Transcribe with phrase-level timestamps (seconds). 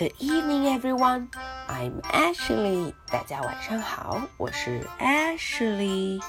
[0.00, 1.28] Good evening, everyone.
[1.68, 2.92] I'm Ashley.
[3.10, 6.22] 大家晚上好，我是 Ashley。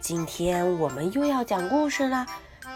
[0.00, 2.26] 今天我们又要讲故事了。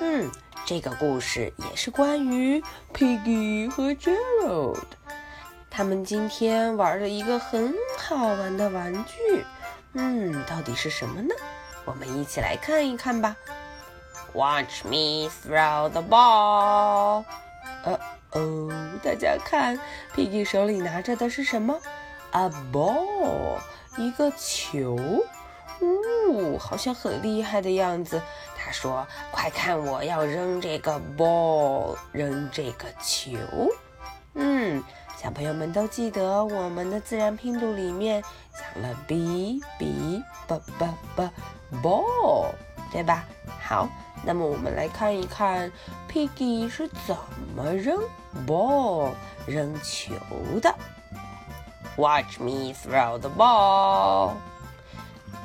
[0.01, 0.31] 嗯，
[0.65, 4.83] 这个故事也是关于 Piggy 和 Gerald。
[5.71, 9.45] 他们今天玩了一个很好玩的玩具。
[9.95, 11.35] 嗯，到底是什么呢？
[11.85, 13.35] 我们一起来看一看吧。
[14.35, 17.25] Watch me throw the ball.
[17.85, 17.99] 呃
[18.38, 18.70] 哦，
[19.04, 19.80] 大家看
[20.16, 21.80] ，Piggy 手里拿着的是什么
[22.32, 23.58] ？A ball，
[23.98, 24.96] 一个球。
[25.82, 28.22] 呜，好像很厉害的样子。
[28.56, 33.32] 他说：“快看，我要扔这个 ball，扔这个球。”
[34.36, 34.84] 嗯，
[35.16, 41.30] 小朋友们都记得我们的自然拼读里面讲了 b b b b b
[41.82, 42.52] ball，
[42.92, 43.24] 对吧？
[43.60, 43.90] 好。
[44.24, 45.72] 那么我们来看一看
[46.12, 47.16] ，Piggy 是怎
[47.56, 47.98] 么扔
[48.46, 49.12] ball
[49.46, 50.14] 扔球
[50.62, 50.74] 的。
[51.96, 54.34] Watch me throw the ball！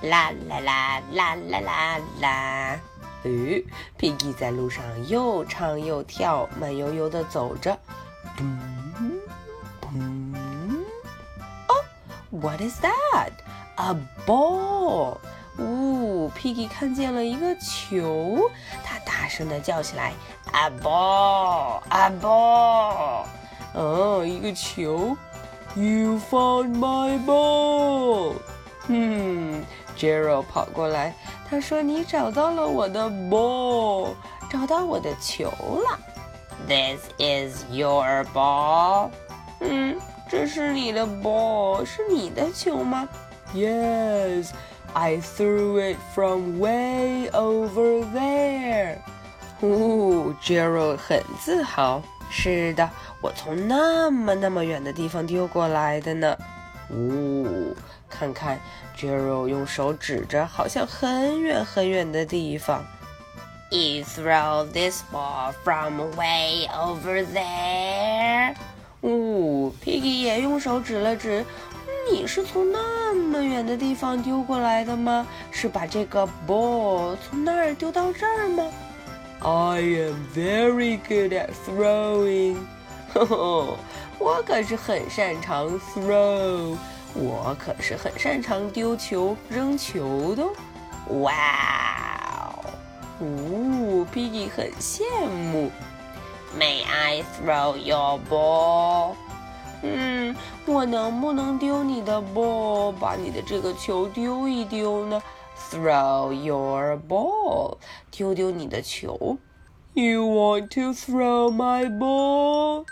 [0.03, 2.81] 啦啦啦啦啦啦啦！
[3.23, 3.65] 诶
[3.99, 7.79] ，Piggy 在路上又唱又跳，慢悠悠地走着。
[8.37, 8.59] 咚
[9.81, 10.35] 咚！
[11.69, 11.75] 哦
[12.31, 15.19] ，What is that？A ball！
[15.59, 18.51] 呜，Piggy 看见了一个球，
[18.83, 20.13] 他大声的叫起来
[20.53, 23.25] ：“A ball，a ball！”
[23.75, 25.17] 哦，一个球
[25.75, 28.35] ！You found my ball！
[28.89, 29.65] 嗯
[29.97, 31.15] ，Gerald 跑过来，
[31.49, 34.15] 他说：“你找到了我的 ball，
[34.51, 35.99] 找到我的球了。
[36.67, 39.11] ”This is your ball。
[39.61, 43.09] 嗯，这是你的 ball，是你的球吗
[43.55, 44.49] ？Yes。
[44.95, 48.99] I threw it from way over there。
[49.61, 52.03] 哦，Gerald 很自豪。
[52.31, 52.89] 是的，
[53.21, 56.37] 我从那么那么远的地方丢过来的呢。
[56.89, 57.75] 哦，
[58.09, 58.59] 看看
[58.97, 62.85] ，Gerald 用手指着，好像很远很远的地方。
[63.71, 68.55] You throw this ball from way over there。
[69.01, 71.45] 哦，Piggy 也用手指了指。
[72.11, 75.27] 你是从那么远的地方丢过来的吗？
[75.51, 78.71] 是把这个 ball 从那儿丢到这儿吗
[79.41, 82.59] ？I am very good at throwing。
[83.15, 83.79] 呵呵，
[84.19, 86.77] 我可是很擅长 throw，
[87.15, 90.45] 我可是很擅长丢球、扔球的。
[91.21, 91.33] 哇
[93.21, 95.03] 哦，呜，Piggy 很羡
[95.51, 95.71] 慕。
[96.59, 99.15] May I throw your ball？
[99.83, 100.35] 嗯，
[100.65, 105.21] 我能不能丢你的 ball，把你的这个球丢一丢呢
[105.71, 107.79] ？Throw your ball，
[108.11, 109.39] 丢丢你的球。
[109.95, 112.85] You want to throw my ball？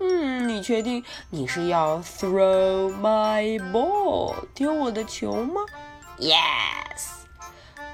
[0.00, 5.60] 嗯，你确定你是要 throw my ball，丢我的球吗
[6.18, 7.22] ？Yes。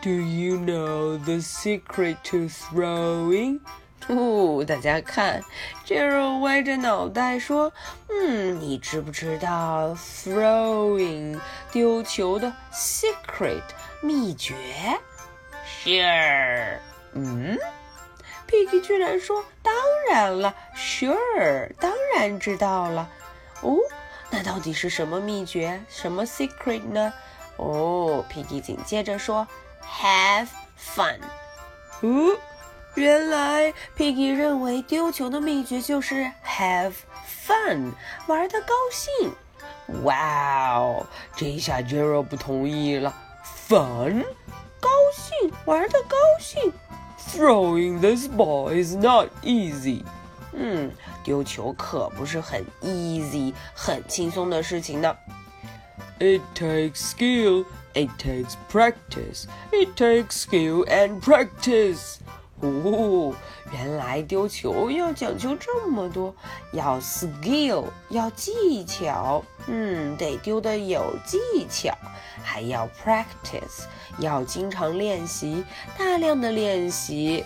[0.02, 3.60] Do you know the secret to throwing？
[4.10, 5.40] 哦，大家看
[5.86, 7.72] ，Gerald 歪着脑袋说
[8.10, 11.38] ：“嗯，你知不知道 throwing
[11.70, 13.62] 丢球的 secret
[14.02, 14.56] 秘诀
[15.84, 16.78] ？”Sure。
[17.12, 17.56] 嗯
[18.48, 19.72] ，Piggy 居然说：“当
[20.10, 23.08] 然了，Sure，当然知道了。”
[23.62, 23.76] 哦，
[24.30, 25.80] 那到底是什么秘诀？
[25.88, 27.12] 什么 secret 呢？
[27.58, 29.46] 哦，Piggy 紧接着说
[29.84, 31.18] ：“Have fun。”
[32.02, 32.36] 哦。
[32.94, 36.92] 原来，Piggy 认为丢球的秘诀就是 have
[37.46, 37.92] fun，
[38.26, 39.32] 玩的高兴。
[40.02, 41.06] 哇哦，
[41.36, 43.14] 这一下 Gerald 不同意了。
[43.68, 44.24] Fun，
[44.80, 46.72] 高兴，玩的高兴。
[47.32, 50.02] Throwing this ball is not easy。
[50.52, 50.90] 嗯，
[51.22, 55.16] 丢球可不是很 easy，很轻松的事情呢。
[56.18, 57.64] It takes skill.
[57.94, 59.46] It takes practice.
[59.72, 62.18] It takes skill and practice.
[62.60, 63.34] 哦，
[63.72, 66.34] 原来丢球要讲究这么多，
[66.72, 71.38] 要 skill，要技巧，嗯，得丢的有技
[71.70, 71.92] 巧，
[72.42, 73.84] 还要 practice，
[74.18, 75.64] 要经常练习，
[75.96, 77.44] 大量的练习。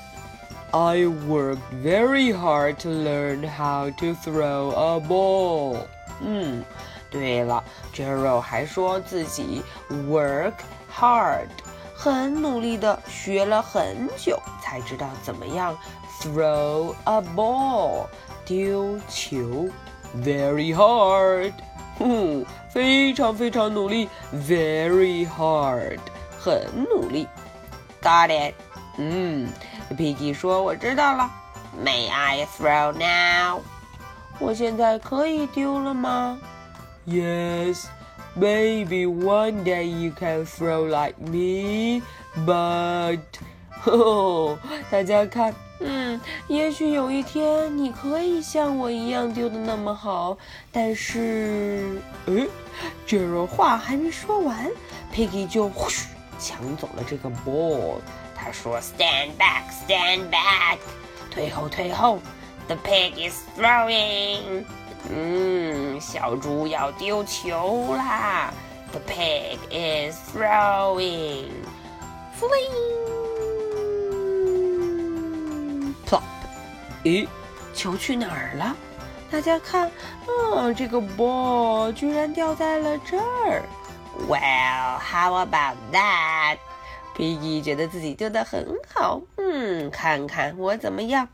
[0.73, 5.77] I worked very hard to learn how to throw a ball。
[6.21, 6.65] 嗯，
[7.09, 7.62] 对了
[7.94, 9.62] ，Gerald 还说自己
[10.09, 10.55] work
[10.93, 11.47] hard。
[12.05, 15.75] 很努力的学了很久，才知道怎么样
[16.21, 18.06] throw a ball
[18.45, 19.71] 丢球
[20.23, 21.55] ，very hard，
[21.99, 25.99] 哼，非常非常努力，very hard，
[26.39, 27.27] 很努力
[28.03, 28.53] ，got it，
[28.99, 29.51] 嗯
[29.97, 31.31] ，Piggy 说我知道了
[31.83, 33.62] ，May I throw now？
[34.39, 36.39] 我现在可以丢了吗
[37.09, 37.87] ？Yes,
[38.37, 42.03] maybe one day you can throw like me,
[42.47, 43.19] but
[43.85, 44.59] 哦，
[44.91, 50.37] 大家看，嗯，也许有一天你可以像我一样丢的那么好，
[50.73, 52.47] 但是，哎
[53.07, 54.71] 这人话还没说完
[55.13, 56.09] ，Piggy 就呼嘘
[56.39, 58.01] 抢走了这个 ball。
[58.35, 60.79] 他说：“Stand back, stand back，
[61.31, 62.19] 退后，退后。
[62.67, 64.65] The pig is throwing。
[65.11, 68.53] 嗯，小猪要丢球啦。
[68.93, 71.49] The pig is throwing。
[72.39, 73.05] Fling。”
[76.06, 76.23] Plop！
[77.03, 77.27] 咦，
[77.75, 78.77] 球去哪儿了？
[79.31, 79.91] 大家看，
[80.29, 83.62] 嗯，这个 ball 居然掉在了这儿。
[84.29, 86.59] Well, how about that?
[87.17, 89.21] Piggy 觉得自己丢的很好。
[89.37, 91.29] 嗯，看看我怎么样。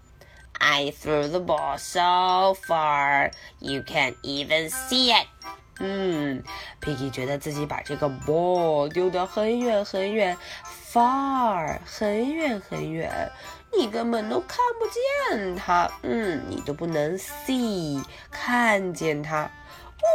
[0.59, 5.27] I threw the ball so far you can't even see it。
[5.79, 6.41] 嗯，
[6.81, 10.37] Piggy 觉得自己把这个 ball 丢得很远很远，
[10.91, 13.29] far 很远很远。
[13.77, 18.01] 你根本都看不见它，嗯，你都不能 see
[18.31, 19.51] 看见它。
[20.01, 20.07] 呜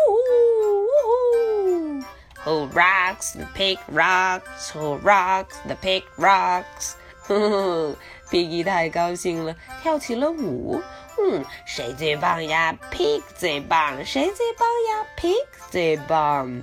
[1.98, 2.02] 呜！
[2.46, 4.70] Who rocks the pig rocks?
[4.72, 6.94] Who rocks the pig rocks?
[7.27, 7.95] 呵
[8.29, 10.81] Piggy 太高兴了，跳起了舞。
[11.17, 14.05] 嗯，谁最棒呀？Pig 最棒。
[14.05, 16.61] 谁最棒呀？Pig 最棒。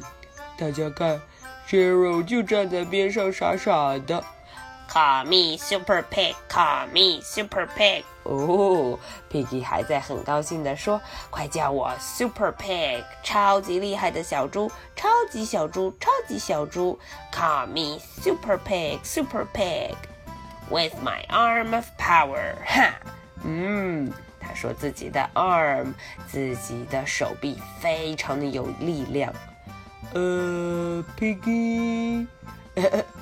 [0.58, 1.20] 大家看
[1.68, 4.22] ，Gerald 就站在边上傻傻的。
[4.88, 8.04] Call me Super Pig, call me Super Pig。
[8.24, 8.98] 哦
[9.30, 11.00] ，Piggy 还在很高兴地说
[11.30, 16.98] ：“快叫我 Super Pig，超级厉害的小猪，超级小猪，超级小猪。
[17.32, 19.94] Call me Super Pig, Super Pig,
[20.71, 22.93] with my arm of power。”哈，
[23.43, 25.93] 嗯，他说自己的 arm，
[26.27, 29.33] 自己的手臂非常的有力量。
[30.13, 32.25] 呃，Piggy，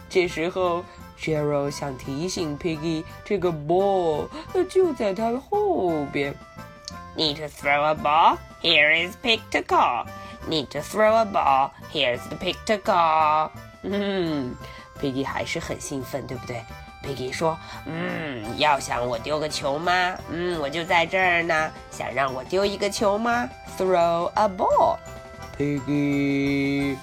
[0.10, 0.84] 这时候。
[1.18, 4.28] Gerald 想提醒 Piggy，这个 ball
[4.70, 6.36] 就在他后边。
[7.16, 8.38] Need to throw a ball?
[8.62, 10.06] Here is pig to call.
[10.50, 11.72] Need to throw a ball?
[11.94, 13.50] Here's the pig to call.
[13.84, 14.56] 嗯，
[15.02, 16.62] Piggy 还是很兴奋，对不对
[17.03, 20.17] ？Piggy 说：“嗯，要想我丢个球吗？
[20.31, 21.71] 嗯，我就在这儿呢。
[21.91, 23.49] 想让我丢一个球吗
[23.79, 24.97] ？Throw a ball,
[25.57, 26.97] Piggy。”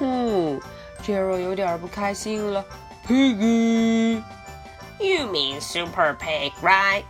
[0.00, 0.60] 嗯
[1.04, 2.64] ，Gerald 有点不开心了。
[3.06, 4.22] Piggy.
[4.98, 7.04] You mean Super Pig, right?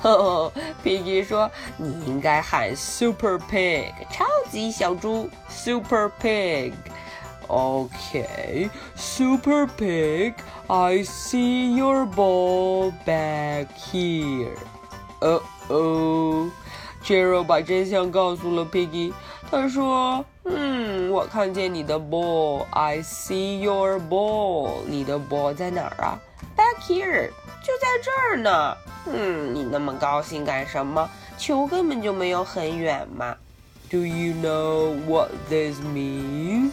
[0.00, 0.52] 呵呵
[0.84, 6.72] ，Piggy 说：“你应该喊 Super Pig，超级小猪，Super Pig。”
[7.49, 10.35] Okay, Super Pig,
[10.67, 14.57] I see your ball back here.
[15.19, 15.39] Uh
[15.69, 16.49] oh.
[17.03, 19.13] Gerald 把真相告诉了 Piggy。
[19.51, 22.65] 他说：“嗯，我看见你的 ball.
[22.71, 24.81] I see your ball.
[24.87, 26.19] 你的 ball 在哪儿啊？
[26.57, 27.27] Back here，
[27.61, 28.77] 就在这儿呢。
[29.05, 31.07] 嗯，你那么高兴干什么？
[31.37, 33.35] 球根本就没有很远嘛。
[33.91, 36.71] Do you know what this means？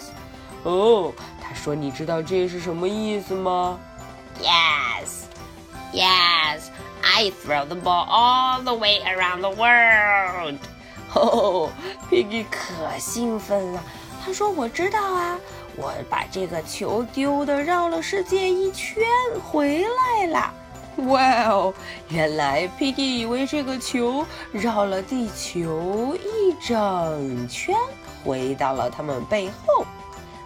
[0.66, 3.80] 哦，他说你知道这是什么意思吗
[4.42, 5.26] ？Yes,
[5.94, 6.70] yes.
[7.08, 10.58] I throw the ball all the way around the world.
[11.14, 11.70] 哦
[12.10, 13.84] ，Piggy 可兴奋了。
[14.26, 15.40] 他说：“我知道啊，
[15.76, 19.04] 我把这个球丢的绕了世界一圈
[19.44, 20.54] 回来了。”
[21.08, 21.74] 哇哦，
[22.10, 27.76] 原来 Piggy 以为这个球绕了地球一整圈，
[28.24, 29.86] 回到了他们背后。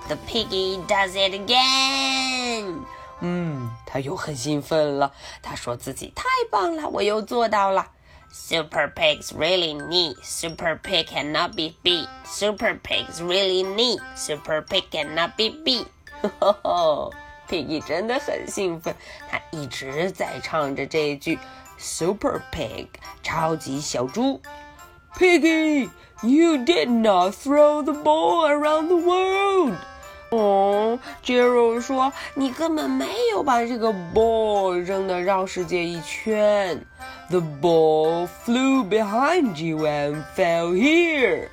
[0.09, 2.85] The piggy does it again.
[3.21, 5.13] 嗯，他又很兴奋了。
[5.43, 7.87] 他说自己太棒了，我又做到了。
[8.31, 10.17] Super pigs really neat.
[10.23, 12.09] Super pig cannot be beat.
[12.27, 14.01] Super pigs really neat.
[14.17, 15.87] Super pig cannot be beat.
[16.41, 17.11] 呵呵，
[17.49, 18.95] Piggy 真的很兴奋，
[19.31, 21.39] 他一直在唱着这一句
[21.79, 22.89] Super pig，
[23.23, 24.41] 超级小猪。
[25.17, 25.89] Piggy,
[26.23, 29.77] you did not throw the ball around the world.
[30.31, 36.85] 哦，Gerald 说：“你根本没有把这个 ball 扔的绕世界一圈。
[37.31, 41.49] The ball flew behind you and fell here。”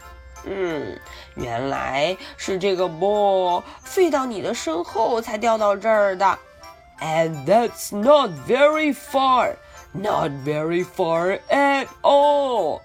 [0.46, 0.98] 嗯，
[1.36, 6.40] 原来是这个 ball 飞到你的身后才掉到这儿的。
[7.00, 9.56] And that's not very far,
[9.92, 12.82] not very far at all。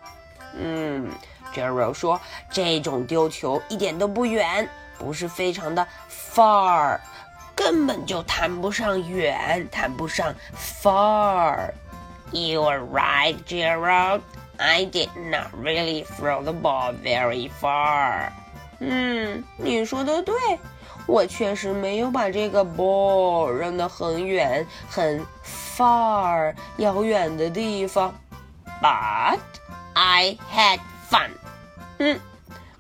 [0.54, 1.09] 嗯，
[1.54, 4.68] Gerald 说：“这种丢球一点都不远。”
[5.00, 6.99] 不是非常的 far，
[7.54, 14.21] 根本就谈不上远，谈不上 far。You are right, Gerald.
[14.59, 18.30] I did not really throw the ball very far.
[18.80, 20.35] 嗯，你说的对，
[21.06, 28.14] 我确实没有把这个 ball 扔得很远，很 far 遥远的地方。
[28.83, 29.38] But
[29.95, 30.80] I had
[31.11, 31.30] fun.
[31.99, 32.18] 嗯，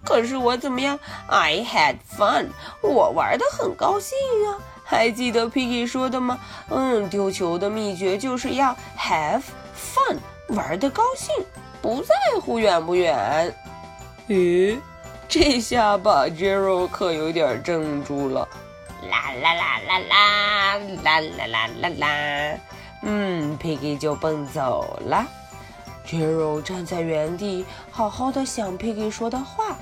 [0.03, 2.47] 可是我怎么样？I had fun.
[2.81, 4.17] 我玩的很高兴
[4.47, 4.57] 啊。
[4.83, 6.37] 还记得 Piggy 说的吗？
[6.69, 9.43] 嗯，丢球的秘诀就是要 have
[9.73, 10.17] fun，
[10.49, 11.33] 玩的高兴，
[11.81, 13.55] 不在乎远不远。
[14.27, 14.77] 咦，
[15.29, 18.47] 这下把 Jero 可有点怔住了。
[19.09, 22.59] 啦啦啦啦啦啦啦啦啦啦，
[23.03, 25.25] 嗯，Piggy 就蹦走了。
[26.05, 29.77] Jero 站在原地，好好的想 Piggy 说的话。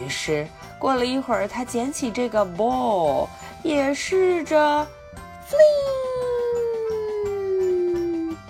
[0.00, 0.46] 于是
[0.78, 3.28] 过了一会儿，他捡起这个 ball。
[3.62, 4.86] 也试着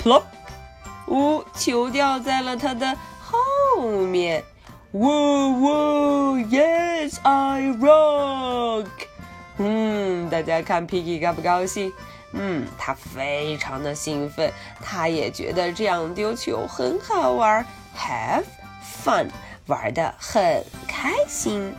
[0.02, 0.22] ，fling，plop，
[1.06, 4.42] 呜，球掉在了他的后面。
[4.90, 8.88] Whoa whoa yes I rock。
[9.58, 11.92] 嗯，大家看 Piggy 高不高兴？
[12.32, 17.64] 嗯，他非常的兴奋，他也觉得这样丢球很好玩
[17.96, 18.42] ，have
[19.04, 19.28] fun，
[19.66, 21.74] 玩的很开心。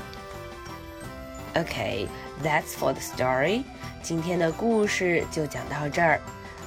[1.54, 2.08] Okay。
[2.44, 3.64] That's for the story。
[4.04, 6.20] 今天的故事就讲到这儿。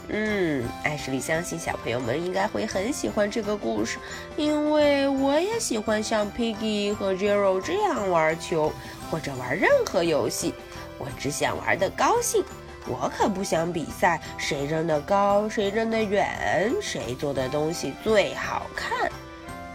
[0.09, 3.99] 嗯，艾什莉相信小朋友们应该会很喜欢这个故事，
[4.35, 8.73] 因为我也喜欢像 Piggy 和 Jero 这样玩球，
[9.11, 10.55] 或者玩任何游戏。
[10.97, 12.43] 我只想玩的高兴，
[12.87, 19.08] 我可不想比赛谁扔得高，谁扔得远，谁做的东西最好看。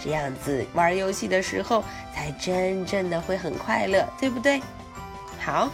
[0.04, 1.84] 这样子玩游戏的时候
[2.14, 4.62] 才真正的会很快乐，对不对？
[5.40, 5.70] 好。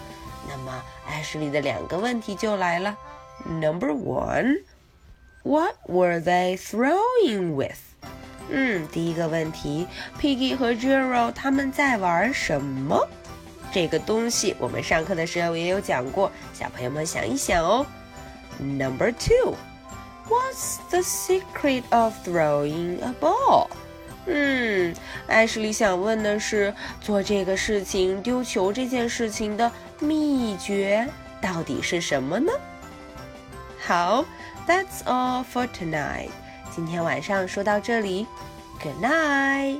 [0.48, 2.98] 那么，艾什莉的两个问题就来了。
[3.45, 4.63] Number one,
[5.43, 7.77] what were they throwing with？
[8.50, 9.88] 嗯，第一个问题
[10.19, 13.07] ，Piggy 和 Jero 他们在玩什么？
[13.71, 17.86] 这个东西我们上课的时候也有讲过，小朋友们想一想哦。
[18.59, 19.55] Number two,
[20.27, 23.67] what's the secret of throwing a ball？
[24.31, 24.93] 嗯，
[25.25, 26.71] 艾什莉想问的是，
[27.01, 31.07] 做这个事情丢球这件事情的秘诀
[31.41, 32.51] 到底是什么呢？
[33.83, 34.24] 好
[34.67, 36.29] ，That's all for tonight。
[36.75, 38.27] 今天晚上说到这里
[38.83, 39.79] ，Good night，bye。